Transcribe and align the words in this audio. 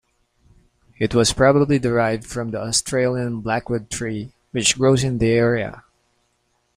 It 0.97 1.13
was 1.13 1.31
probably 1.31 1.77
derived 1.77 2.25
from 2.25 2.49
the 2.49 2.59
Australian 2.59 3.41
Blackwood 3.41 3.91
tree 3.91 4.31
which 4.49 4.75
grows 4.75 5.03
in 5.03 5.19
the 5.19 5.29
area. 5.29 5.83